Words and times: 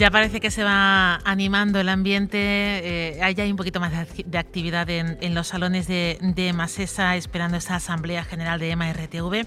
Ya 0.00 0.10
parece 0.10 0.40
que 0.40 0.50
se 0.50 0.64
va 0.64 1.16
animando 1.26 1.78
el 1.78 1.90
ambiente, 1.90 2.38
eh, 2.38 3.22
hay 3.22 3.50
un 3.50 3.58
poquito 3.58 3.80
más 3.80 3.92
de, 4.24 4.38
actividad 4.38 4.88
en, 4.88 5.34
los 5.34 5.48
salones 5.48 5.88
de, 5.88 6.16
de, 6.22 6.54
Masesa 6.54 7.16
esperando 7.16 7.58
esa 7.58 7.74
Asamblea 7.74 8.24
General 8.24 8.58
de 8.58 8.70
EMA 8.70 8.94
RTV, 8.94 9.46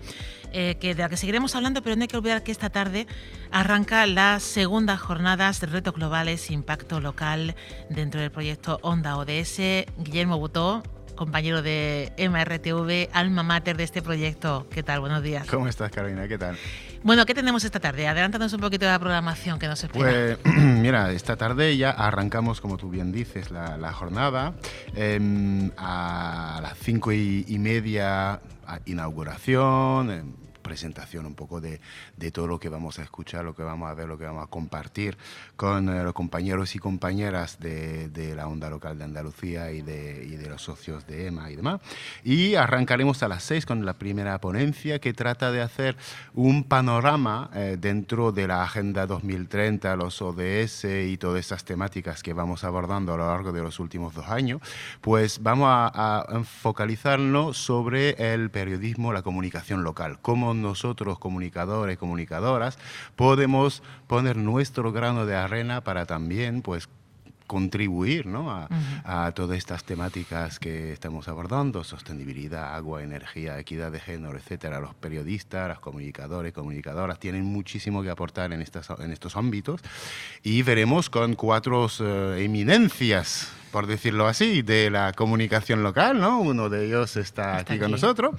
eh, 0.52 0.76
que 0.80 0.94
de 0.94 1.02
la 1.02 1.10
que 1.10 1.18
seguiremos 1.18 1.56
hablando, 1.56 1.82
pero 1.82 1.96
no 1.96 2.04
hay 2.04 2.08
que 2.08 2.18
olvidar 2.18 2.44
que 2.44 2.52
esta 2.52 2.70
tarde 2.70 3.08
arranca 3.50 4.06
la 4.06 4.40
segunda 4.40 4.96
jornada 4.96 5.52
de 5.52 5.66
retos 5.66 5.96
globales, 5.96 6.52
impacto 6.52 7.02
local 7.02 7.56
dentro 7.90 8.22
del 8.22 8.30
proyecto 8.30 8.78
Onda 8.84 9.18
ODS. 9.18 9.88
Guillermo 9.98 10.38
Butó, 10.38 10.84
compañero 11.16 11.64
de 11.64 12.14
MRTV, 12.20 13.10
alma 13.12 13.42
mater 13.42 13.76
de 13.76 13.86
este 13.86 14.04
proyecto. 14.04 14.68
¿Qué 14.70 14.84
tal? 14.84 15.00
Buenos 15.00 15.24
días. 15.24 15.48
¿Cómo 15.48 15.68
estás, 15.68 15.90
Carolina? 15.90 16.28
¿Qué 16.28 16.38
tal? 16.38 16.60
Bueno, 17.04 17.26
¿qué 17.26 17.34
tenemos 17.34 17.66
esta 17.66 17.82
tarde? 17.82 18.08
Adelántanos 18.08 18.54
un 18.54 18.62
poquito 18.62 18.86
de 18.86 18.92
la 18.92 19.00
programación 19.00 19.60
que 19.60 19.68
nos 19.68 19.84
espera. 19.84 20.38
Pues 20.42 20.56
mira, 20.56 21.12
esta 21.12 21.36
tarde 21.36 21.76
ya 21.76 21.90
arrancamos, 21.92 22.62
como 22.62 22.78
tú 22.78 22.90
bien 22.90 23.12
dices, 23.12 23.52
la, 23.52 23.92
jornada. 23.92 24.54
Em, 24.96 25.72
a 25.76 26.60
las 26.62 26.78
cinco 26.78 27.12
y, 27.12 27.58
media, 27.60 28.40
inauguración. 28.86 30.43
Presentación 30.64 31.26
un 31.26 31.36
poco 31.36 31.62
de, 31.62 31.82
de, 32.18 32.32
todo 32.32 32.48
lo 32.48 32.60
que 32.60 32.70
vamos 32.70 32.98
a 33.00 33.04
escuchar, 33.04 33.44
lo 33.44 33.54
que 33.54 33.64
vamos 33.64 33.90
a 33.90 33.94
ver, 33.94 34.08
lo 34.08 34.18
que 34.18 34.26
vamos 34.26 34.44
a 34.44 34.48
compartir 34.48 35.18
con 35.56 35.90
eh, 35.90 36.04
los 36.04 36.14
compañeros 36.14 36.76
y 36.76 36.80
compañeras 36.80 37.60
de, 37.60 38.10
de, 38.10 38.36
la 38.36 38.48
onda 38.48 38.70
local 38.70 38.98
de 38.98 39.04
Andalucía 39.04 39.72
y 39.72 39.82
de, 39.82 40.26
y 40.26 40.36
de, 40.38 40.50
los 40.50 40.62
socios 40.62 41.06
de 41.06 41.28
EMA 41.28 41.52
y 41.52 41.56
demás. 41.58 41.82
Y 42.24 42.56
arrancaremos 42.56 43.22
a 43.24 43.28
las 43.28 43.44
seis 43.44 43.66
con 43.66 43.86
la 43.86 43.94
primera 43.94 44.40
ponencia 44.40 45.00
que 45.00 45.14
trata 45.14 45.52
de 45.52 45.62
hacer 45.62 45.98
un 46.34 46.64
panorama 46.64 47.50
eh, 47.54 47.78
dentro 47.80 48.32
de 48.32 48.48
la 48.48 48.64
Agenda 48.64 49.06
2030, 49.06 49.96
los 49.96 50.22
ODS 50.22 50.86
y 50.86 51.18
todas 51.18 51.40
esas 51.40 51.66
temáticas 51.66 52.24
que 52.24 52.34
vamos 52.34 52.64
abordando 52.64 53.14
a 53.14 53.18
lo 53.18 53.28
largo 53.28 53.52
de 53.52 53.62
los 53.62 53.80
últimos 53.80 54.14
dos 54.14 54.28
años. 54.28 54.62
Pues 55.02 55.44
vamos 55.44 55.68
a, 55.70 55.88
a 56.20 56.44
focalizarnos 56.44 57.58
sobre 57.58 58.34
el 58.34 58.50
periodismo, 58.50 59.14
la 59.14 59.22
comunicación 59.22 59.84
local, 59.84 60.20
cómo 60.22 60.53
nosotros, 60.56 61.20
comunicadores, 61.20 61.98
comunicadoras, 61.98 62.78
podemos 63.16 63.84
poner 64.08 64.38
nuestro 64.38 64.92
grano 64.92 65.26
de 65.26 65.36
arena 65.36 65.82
para 65.82 66.06
también, 66.06 66.62
pues, 66.62 66.90
contribuir 67.48 68.26
¿no? 68.26 68.50
a, 68.50 69.32
todas 69.36 69.58
estas 69.58 69.84
temáticas 69.84 70.60
que 70.60 70.92
estamos 70.92 71.28
abordando, 71.28 71.84
sostenibilidad, 71.84 72.74
agua, 72.74 73.04
energía, 73.04 73.60
equidad 73.60 73.92
de 73.92 74.00
género, 74.00 74.38
etcétera. 74.38 74.80
Los 74.80 74.96
periodistas, 74.96 75.70
los 75.70 75.80
comunicadores, 75.80 76.54
comunicadoras 76.54 77.20
tienen 77.20 77.46
muchísimo 77.46 78.02
que 78.02 78.10
aportar 78.10 78.54
en, 78.54 78.62
estas, 78.62 78.90
en 79.00 79.12
estos 79.12 79.36
ámbitos 79.36 79.82
y 80.42 80.64
veremos 80.64 81.10
con 81.10 81.36
cuatro 81.36 81.88
eh, 82.00 82.44
eminencias 82.44 83.52
por 83.74 83.88
decirlo 83.88 84.28
así, 84.28 84.62
de 84.62 84.92
la 84.92 85.14
comunicación 85.14 85.82
local, 85.82 86.20
¿no? 86.20 86.40
Uno 86.40 86.70
de 86.70 86.86
ellos 86.86 87.18
está, 87.18 87.58
aquí, 87.58 87.80
con 87.80 87.90
nosotros. 87.90 88.36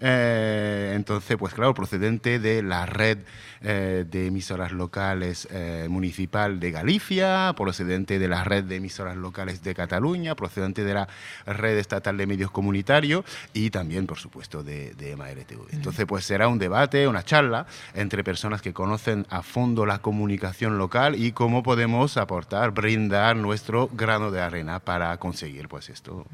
Eh, 0.00 0.94
entonces, 0.96 1.36
pues 1.36 1.52
claro, 1.52 1.74
procedente 1.74 2.38
de 2.38 2.62
la 2.62 2.86
red 2.86 3.18
eh, 3.60 4.06
de 4.10 4.28
emisoras 4.28 4.72
locales 4.72 5.46
eh, 5.50 5.88
municipal 5.90 6.58
de 6.58 6.70
Galicia, 6.70 7.52
procedente 7.54 8.18
de 8.18 8.28
la 8.28 8.44
red 8.44 8.64
de 8.64 8.76
emisoras 8.76 9.14
locales 9.18 9.62
de 9.62 9.74
Cataluña, 9.74 10.34
procedente 10.34 10.82
de 10.84 10.94
la 10.94 11.08
red 11.44 11.76
estatal 11.76 12.16
de 12.16 12.26
medios 12.26 12.50
comunitarios 12.50 13.26
y 13.52 13.68
también, 13.68 14.06
por 14.06 14.16
supuesto, 14.16 14.62
de, 14.62 14.94
de 14.94 15.10
EMA-RTV. 15.10 15.68
Entonces, 15.72 16.06
pues 16.06 16.24
será 16.24 16.48
un 16.48 16.58
debate, 16.58 17.06
una 17.06 17.22
charla 17.22 17.66
entre 17.92 18.24
personas 18.24 18.62
que 18.62 18.72
conocen 18.72 19.26
a 19.28 19.42
fondo 19.42 19.84
la 19.84 19.98
comunicación 19.98 20.78
local 20.78 21.14
y 21.14 21.32
cómo 21.32 21.62
podemos 21.62 22.16
aportar, 22.16 22.70
brindar 22.70 23.36
nuestro 23.36 23.90
grano 23.92 24.30
de 24.30 24.40
arena 24.40 24.77
para 24.80 25.16
conseguir 25.18 25.68
pues 25.68 25.88
esto. 25.88 26.26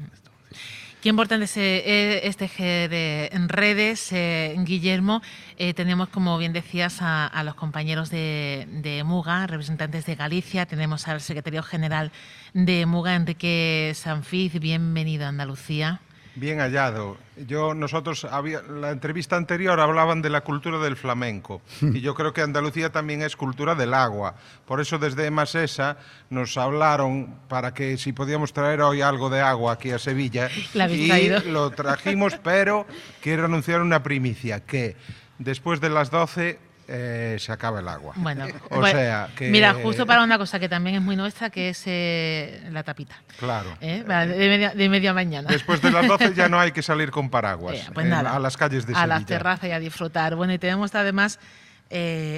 Qué 1.05 1.09
importante 1.09 1.45
es 1.45 1.55
eh, 1.57 2.21
este 2.27 2.45
eje 2.45 2.89
de 2.89 3.29
redes, 3.47 4.11
eh, 4.11 4.55
Guillermo. 4.57 5.21
Eh, 5.57 5.75
tenemos, 5.75 6.09
como 6.09 6.35
bien 6.39 6.51
decías, 6.51 6.97
a, 6.99 7.43
los 7.43 7.53
compañeros 7.53 8.09
de, 8.09 8.67
de, 8.71 9.03
MUGA, 9.03 9.45
representantes 9.45 10.07
de 10.07 10.15
Galicia. 10.15 10.65
Tenemos 10.65 11.07
al 11.07 11.21
secretario 11.21 11.61
general 11.61 12.11
de 12.55 12.87
MUGA, 12.87 13.13
Enrique 13.13 13.91
Sanfiz. 13.93 14.59
Bienvenido 14.59 15.25
a 15.25 15.27
Andalucía. 15.27 16.01
Bien 16.35 16.59
hallado. 16.59 17.17
Yo, 17.47 17.73
nosotros, 17.73 18.25
había, 18.25 18.61
la 18.61 18.91
entrevista 18.91 19.37
anterior 19.37 19.79
hablaban 19.79 20.21
de 20.21 20.29
la 20.29 20.41
cultura 20.41 20.79
del 20.79 20.97
flamenco 20.97 21.61
y 21.81 22.01
yo 22.01 22.13
creo 22.13 22.33
que 22.33 22.41
Andalucía 22.41 22.91
también 22.91 23.21
es 23.21 23.35
cultura 23.35 23.73
del 23.75 23.93
agua. 23.93 24.35
Por 24.65 24.81
eso 24.81 24.97
desde 24.97 25.31
Masesa 25.31 25.97
nos 26.29 26.57
hablaron 26.57 27.35
para 27.47 27.73
que 27.73 27.97
si 27.97 28.11
podíamos 28.11 28.53
traer 28.53 28.81
hoy 28.81 29.01
algo 29.01 29.29
de 29.29 29.41
agua 29.41 29.73
aquí 29.73 29.91
a 29.91 29.99
Sevilla 29.99 30.49
y 30.73 31.29
lo 31.49 31.71
trajimos, 31.71 32.37
pero 32.43 32.85
quiero 33.21 33.45
anunciar 33.45 33.81
una 33.81 34.03
primicia 34.03 34.59
que 34.65 34.95
después 35.39 35.79
de 35.79 35.89
las 35.89 36.11
12 36.11 36.59
eh, 36.87 37.37
se 37.39 37.51
acaba 37.51 37.79
el 37.79 37.87
agua. 37.87 38.13
Bueno, 38.17 38.45
o 38.69 38.85
sea 38.85 39.29
que... 39.35 39.49
Mira, 39.49 39.73
justo 39.73 40.05
para 40.05 40.23
una 40.23 40.37
cosa 40.37 40.59
que 40.59 40.69
también 40.69 40.97
es 40.97 41.01
muy 41.01 41.15
nuestra, 41.15 41.49
que 41.49 41.69
es 41.69 41.83
eh, 41.85 42.61
la 42.71 42.83
tapita. 42.83 43.15
Claro. 43.39 43.77
¿Eh? 43.81 44.03
De, 44.03 44.89
media, 44.89 45.13
mañana. 45.13 45.49
Después 45.49 45.81
de 45.81 45.91
las 45.91 46.07
12 46.07 46.33
ya 46.35 46.47
no 46.49 46.59
hay 46.59 46.71
que 46.71 46.81
salir 46.83 47.11
con 47.11 47.29
paraguas 47.29 47.89
pues 47.93 48.11
a 48.11 48.39
las 48.39 48.57
calles 48.57 48.85
de 48.85 48.93
Sevilla. 48.93 49.03
A 49.03 49.07
las 49.07 49.25
terrazas 49.25 49.69
y 49.69 49.71
a 49.71 49.79
disfrutar. 49.79 50.35
Bueno, 50.35 50.53
y 50.53 50.59
tenemos 50.59 50.93
además 50.95 51.39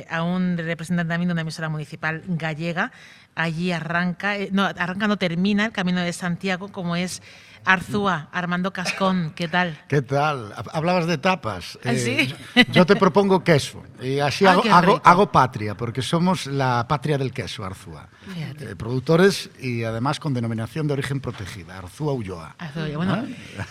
a 0.09 0.23
un 0.23 0.57
representante 0.57 1.09
también 1.11 1.29
de 1.29 1.33
una 1.33 1.41
emisora 1.41 1.69
municipal 1.69 2.23
gallega. 2.27 2.91
Allí 3.35 3.71
arranca, 3.71 4.35
no, 4.51 4.65
arranca 4.65 5.07
no 5.07 5.17
termina 5.17 5.65
el 5.65 5.71
Camino 5.71 6.01
de 6.01 6.11
Santiago, 6.11 6.71
como 6.71 6.95
es 6.95 7.21
Arzúa, 7.67 8.29
Armando 8.31 8.71
Cascón, 8.71 9.33
¿qué 9.35 9.49
tal? 9.49 9.77
¿Qué 9.89 10.01
tal? 10.01 10.53
Hablabas 10.71 11.05
de 11.05 11.17
tapas. 11.17 11.77
¿Ah, 11.83 11.93
¿Sí? 11.95 12.33
yo 12.71 12.85
te 12.85 12.95
propongo 12.95 13.43
queso. 13.43 13.83
Y 14.01 14.19
así 14.19 14.45
ah, 14.47 14.61
hago, 15.03 15.31
patria, 15.31 15.75
porque 15.75 16.01
somos 16.01 16.47
la 16.47 16.85
patria 16.87 17.17
del 17.17 17.33
queso, 17.33 17.65
Arzúa. 17.65 18.07
Eh, 18.37 18.75
productores 18.77 19.49
y 19.59 19.83
además 19.83 20.17
con 20.21 20.33
denominación 20.33 20.87
de 20.87 20.93
origen 20.93 21.19
protegida, 21.19 21.77
Arzúa 21.77 22.13
Ulloa. 22.13 22.55
bueno. 22.95 23.25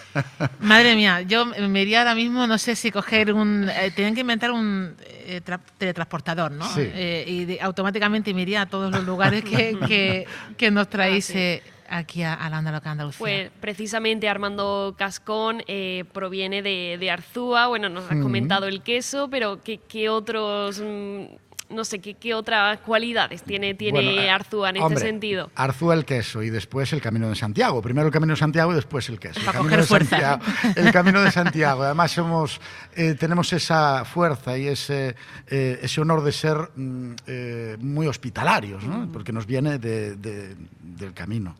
Madre 0.61 0.95
mía, 0.95 1.23
yo 1.23 1.47
me 1.47 1.81
iría 1.81 2.01
ahora 2.01 2.15
mismo, 2.15 2.47
no 2.47 2.59
sé 2.59 2.77
si 2.77 2.91
coger 2.91 3.33
un... 3.33 3.71
Eh, 3.71 3.93
tienen 3.95 4.15
que 4.15 4.21
inventar 4.21 4.51
un 4.51 4.95
eh, 5.01 5.41
teletransportador, 5.79 6.53
¿no? 6.53 6.69
Sí. 6.69 6.83
y 6.83 7.59
automáticamente 7.61 8.35
me 8.35 8.43
iría 8.43 8.62
a 8.62 8.67
todos 8.67 8.93
los 8.93 9.05
lugares 9.05 9.43
que, 9.43 9.79
que, 9.89 10.27
que 10.59 10.71
nos 10.71 10.91
traéis 10.91 11.33
aquí 11.89 12.23
a, 12.23 12.49
la 12.49 12.59
Onda 12.59 12.73
Local 12.73 12.93
Andalucía? 12.93 13.19
Pues 13.19 13.51
precisamente 13.61 14.29
Armando 14.29 14.95
Cascón 14.97 15.63
eh, 15.67 16.05
proviene 16.13 16.63
de, 16.63 17.11
Arzúa, 17.11 17.69
bueno, 17.69 17.89
nos 17.89 18.11
has 18.11 18.21
comentado 18.21 18.67
el 18.67 18.83
queso, 18.83 19.29
pero 19.31 19.61
¿qué, 19.63 20.09
otros... 20.09 20.81
Mm, 20.81 21.25
no 21.69 21.85
sé, 21.85 21.99
¿qué, 21.99 22.15
qué 22.15 22.35
otras 22.35 22.81
cualidades 22.81 23.43
tiene, 23.43 23.75
tiene 23.75 24.25
eh, 24.25 24.31
Arzúa 24.31 24.71
en 24.71 24.77
este 24.77 24.97
sentido? 24.97 25.51
Arzúa 25.55 25.95
el 25.95 26.05
queso 26.05 26.43
y 26.43 26.51
después 26.51 26.93
el 26.93 27.01
Camino 27.01 27.29
de 27.29 27.35
Santiago. 27.35 27.83
Primero 27.83 28.07
el 28.07 28.13
Camino 28.13 28.35
de 28.35 28.39
Santiago 28.39 28.73
y 28.73 28.77
después 28.77 29.09
el 29.09 29.19
queso. 29.19 29.41
el 29.41 29.47
Camino, 29.47 29.77
de 29.77 29.83
Santiago, 29.83 30.43
el 30.77 30.93
Camino 30.93 31.23
de 31.23 31.31
Santiago. 31.31 31.83
Además 31.83 32.13
somos, 32.13 32.61
eh, 32.95 33.15
tenemos 33.15 33.53
esa 33.53 34.05
fuerza 34.05 34.57
y 34.57 34.69
ese, 34.69 35.17
eh, 35.49 35.81
ese 35.83 36.01
honor 36.01 36.23
de 36.23 36.33
ser 36.33 36.57
mm, 36.77 37.15
muy 37.81 38.07
hospitalarios, 38.07 38.85
¿no? 38.85 39.11
porque 39.13 39.33
nos 39.33 39.47
viene 39.47 39.79
de, 39.79 40.17
del 40.17 41.13
camino. 41.15 41.57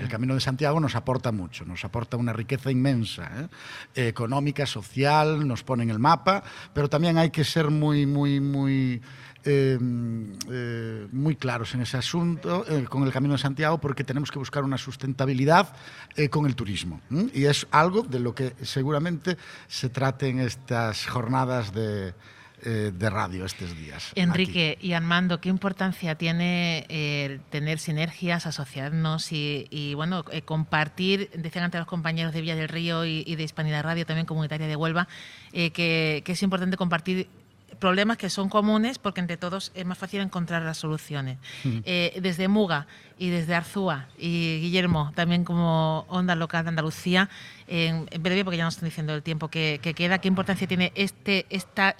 El 0.00 0.08
Camino 0.08 0.34
de 0.34 0.40
Santiago 0.40 0.80
nos 0.80 0.96
aporta 0.96 1.32
mucho, 1.32 1.64
nos 1.64 1.84
aporta 1.84 2.16
una 2.16 2.32
riqueza 2.32 2.70
inmensa, 2.70 3.48
económica, 3.94 4.66
social, 4.66 5.46
nos 5.46 5.62
pone 5.62 5.84
en 5.84 5.90
el 5.90 5.98
mapa, 5.98 6.42
pero 6.72 6.88
también 6.88 7.18
hay 7.18 7.30
que 7.30 7.44
ser 7.44 7.70
muy, 7.70 8.06
muy, 8.06 8.40
muy 8.40 9.00
Em, 9.44 10.32
eh, 10.50 11.06
muy 11.12 11.36
claros 11.36 11.72
en 11.74 11.82
ese 11.82 11.96
asunto 11.96 12.66
eh, 12.68 12.84
con 12.84 13.04
el 13.04 13.12
Camino 13.12 13.34
de 13.34 13.38
Santiago 13.38 13.78
porque 13.78 14.02
tenemos 14.02 14.32
que 14.32 14.38
buscar 14.38 14.64
una 14.64 14.78
sustentabilidad 14.78 15.76
eh, 16.16 16.28
con 16.28 16.44
el 16.46 16.56
turismo. 16.56 17.00
Y 17.32 17.44
es 17.44 17.66
algo 17.70 18.02
de 18.02 18.18
lo 18.18 18.34
que 18.34 18.54
seguramente 18.62 19.36
se 19.68 19.90
trate 19.90 20.28
en 20.28 20.40
estas 20.40 21.06
jornadas 21.06 21.72
de, 21.72 22.14
de 22.62 23.10
radio 23.10 23.44
estos 23.44 23.76
días. 23.76 24.10
Enrique 24.16 24.76
y 24.80 24.92
Armando, 24.92 25.40
¿qué 25.40 25.48
importancia 25.48 26.16
tiene 26.16 26.84
eh, 26.88 27.38
tener 27.50 27.78
sinergias, 27.78 28.46
asociarnos 28.46 29.28
y, 29.30 29.94
bueno, 29.94 30.24
eh, 30.32 30.42
compartir, 30.42 31.30
decían 31.36 31.64
antes 31.64 31.78
los 31.78 31.86
compañeros 31.86 32.32
de 32.32 32.40
Villa 32.40 32.56
del 32.56 32.68
Río 32.68 33.04
y, 33.04 33.36
de 33.36 33.42
Hispanidad 33.42 33.84
Radio, 33.84 34.04
también 34.04 34.26
comunitaria 34.26 34.66
de 34.66 34.74
Huelva, 34.74 35.06
que, 35.52 36.24
es 36.26 36.42
importante 36.42 36.76
compartir 36.76 37.28
problemas 37.78 38.16
que 38.16 38.30
son 38.30 38.48
comunes 38.48 38.98
porque 38.98 39.20
entre 39.20 39.36
todos 39.36 39.72
es 39.74 39.86
más 39.86 39.98
fácil 39.98 40.20
encontrar 40.20 40.62
las 40.62 40.78
soluciones. 40.78 41.38
desde 41.64 42.48
Muga 42.48 42.86
y 43.18 43.30
desde 43.30 43.54
Arzúa 43.54 44.08
y 44.18 44.60
Guillermo, 44.60 45.12
también 45.14 45.44
como 45.44 46.06
onda 46.08 46.34
local 46.34 46.64
de 46.64 46.70
Andalucía, 46.70 47.28
en, 47.66 48.06
breve, 48.20 48.44
porque 48.44 48.56
ya 48.56 48.64
nos 48.64 48.74
están 48.74 48.88
diciendo 48.88 49.14
el 49.14 49.22
tiempo 49.22 49.48
que, 49.48 49.80
queda, 49.96 50.18
¿qué 50.18 50.28
importancia 50.28 50.66
tiene 50.66 50.92
este, 50.94 51.46
esta, 51.50 51.94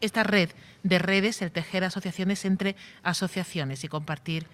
esta 0.00 0.22
red 0.22 0.50
de 0.82 0.98
redes, 0.98 1.42
el 1.42 1.50
tejer 1.50 1.82
asociaciones 1.84 2.44
entre 2.44 2.76
asociaciones 3.02 3.82
y 3.84 3.88
compartir 3.88 4.46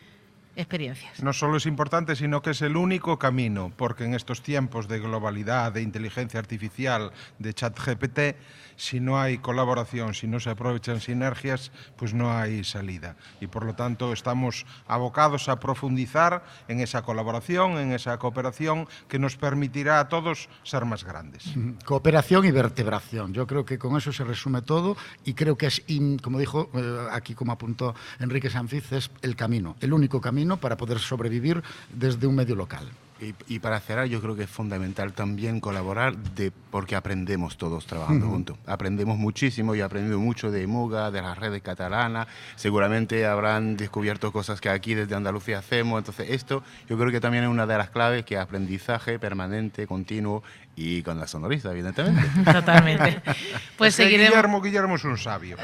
experiencias. 0.61 1.23
No 1.23 1.33
solo 1.33 1.57
es 1.57 1.67
importante, 1.67 2.17
sino 2.17 2.43
que 2.43 2.51
es 2.51 2.63
el 2.63 2.77
único 2.77 3.19
camino, 3.19 3.73
porque 3.77 4.05
en 4.05 4.15
estos 4.15 4.43
tiempos 4.43 4.89
de 4.89 5.01
globalidad, 5.01 5.73
de 5.73 5.83
inteligencia 5.83 6.39
artificial, 6.41 7.13
de 7.39 7.55
chat 7.55 7.79
GPT, 7.79 8.37
si 8.81 8.99
no 8.99 9.21
hay 9.21 9.39
colaboración, 9.39 10.15
si 10.15 10.27
no 10.27 10.41
se 10.41 10.49
aprovechan 10.49 11.01
sinergias, 11.01 11.71
pues 11.97 12.15
no 12.15 12.33
hay 12.37 12.65
salida. 12.65 13.17
Y 13.41 13.47
por 13.47 13.67
lo 13.67 13.75
tanto 13.75 14.13
estamos 14.13 14.65
abocados 14.89 15.51
a 15.51 15.61
profundizar 15.61 16.45
en 16.67 16.81
esa 16.81 17.03
colaboración, 17.03 17.77
en 17.77 17.93
esa 17.93 18.19
cooperación 18.19 18.89
que 19.07 19.19
nos 19.19 19.37
permitirá 19.37 20.01
a 20.01 20.09
todos 20.09 20.49
ser 20.63 20.87
más 20.87 21.05
grandes. 21.05 21.45
Cooperación 21.85 22.47
y 22.47 22.51
vertebración. 22.51 23.35
Yo 23.35 23.47
creo 23.47 23.67
que 23.67 23.79
con 23.79 23.99
eso 23.99 24.13
se 24.13 24.25
resume 24.25 24.63
todo 24.63 24.97
y 25.25 25.35
creo 25.35 25.59
que 25.59 25.67
es, 25.67 25.83
como 26.23 26.39
dijo 26.39 26.71
eh, 26.75 27.09
aquí, 27.11 27.35
como 27.35 27.53
apuntó 27.53 27.95
Enrique 28.19 28.49
Sanfiz, 28.49 28.93
es 28.93 29.11
el 29.21 29.37
camino, 29.37 29.77
el 29.81 29.93
único 29.93 30.23
camino 30.23 30.50
para 30.59 30.77
poder 30.77 30.99
sobrevivir 30.99 31.63
desde 31.93 32.27
un 32.27 32.35
medio 32.35 32.55
local. 32.55 32.89
Y, 33.49 33.59
para 33.59 33.79
cerrar, 33.81 34.07
yo 34.07 34.23
creo 34.23 34.35
que 34.35 34.45
es 34.45 34.51
fundamental 34.51 35.13
también 35.13 35.61
colaborar 35.61 36.17
de, 36.17 36.51
porque 36.71 36.97
aprendemos 36.97 37.59
todos 37.59 37.85
trabajando 37.85 38.27
juntos. 38.27 38.57
Aprendemos 38.65 39.19
muchísimo, 39.19 39.75
yo 39.75 39.83
he 39.83 39.85
aprendido 39.85 40.19
mucho 40.19 40.51
de 40.51 40.67
Muga, 40.67 41.11
de 41.11 41.21
las 41.21 41.39
redes 41.39 41.61
catalanas, 41.61 42.29
seguramente 42.57 43.27
habrán 43.27 43.77
descubierto 43.77 44.33
cosas 44.33 44.63
que 44.63 44.71
aquí 44.71 44.95
desde 44.95 45.15
Andalucía 45.15 45.59
hacemos, 45.59 45.99
entonces 45.99 46.31
esto 46.31 46.63
yo 46.89 46.97
creo 46.97 47.11
que 47.11 47.21
también 47.21 47.45
es 47.45 47.51
una 47.51 47.67
de 47.67 47.77
las 47.77 47.91
claves 47.91 48.25
que 48.25 48.39
aprendizaje 48.39 49.19
permanente, 49.19 49.87
continuo 49.87 50.43
y 50.81 51.03
con 51.03 51.19
la 51.19 51.27
sonrisa, 51.27 51.71
evidentemente. 51.71 52.27
Totalmente. 52.53 53.21
Pues 53.77 53.95
seguiremos... 53.95 54.31
Guillermo, 54.31 54.63
Guillermo 54.63 54.97
es 54.97 55.05
un 55.05 55.19
sabio. 55.19 55.59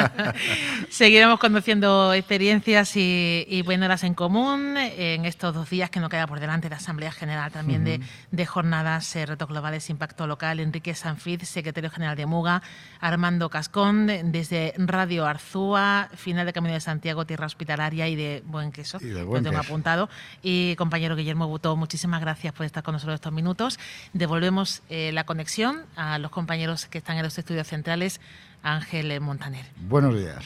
seguiremos 0.88 1.38
conociendo 1.38 2.14
experiencias 2.14 2.96
y, 2.96 3.44
y 3.46 3.60
buenas 3.60 4.04
en 4.04 4.14
común 4.14 4.76
en 4.78 5.26
estos 5.26 5.54
dos 5.54 5.68
días 5.68 5.90
que 5.90 6.00
nos 6.00 6.08
queda 6.08 6.26
por 6.26 6.40
delante 6.40 6.70
de 6.70 6.76
Asamblea 6.76 7.12
General 7.12 7.52
también 7.52 7.84
de, 7.84 8.00
de, 8.30 8.46
jornadas 8.46 9.14
eh, 9.16 9.26
Retos 9.26 9.48
Globales 9.48 9.90
Impacto 9.90 10.26
Local. 10.26 10.60
Enrique 10.60 10.94
Sanfiz, 10.94 11.46
secretario 11.46 11.90
general 11.90 12.16
de 12.16 12.24
MUGA, 12.24 12.62
Armando 13.00 13.50
Cascón, 13.50 14.06
desde 14.06 14.72
Radio 14.78 15.26
Arzúa, 15.26 16.08
final 16.14 16.46
de 16.46 16.54
Camino 16.54 16.72
de 16.72 16.80
Santiago, 16.80 17.26
Tierra 17.26 17.46
Hospitalaria 17.46 18.08
y 18.08 18.16
de 18.16 18.42
Buen 18.46 18.72
Queso, 18.72 18.98
y 19.00 19.08
de 19.08 19.24
buen 19.24 19.44
lo 19.44 19.50
tengo 19.50 19.62
apuntado. 19.62 20.08
Y 20.42 20.74
compañero 20.76 21.16
Guillermo 21.16 21.48
Butó, 21.48 21.76
muchísimas 21.76 22.20
gracias 22.22 22.54
por 22.54 22.64
estar 22.64 22.82
con 22.82 22.94
nosotros 22.94 23.16
estos 23.16 23.32
minutos. 23.32 23.78
Devolvemos 24.22 24.84
eh, 24.88 25.10
la 25.10 25.24
conexión 25.24 25.82
a 25.96 26.16
los 26.20 26.30
compañeros 26.30 26.86
que 26.86 26.98
están 26.98 27.16
en 27.16 27.24
los 27.24 27.36
estudios 27.38 27.66
centrales, 27.66 28.20
Ángel 28.62 29.20
Montaner. 29.20 29.66
Buenos 29.88 30.16
días. 30.16 30.44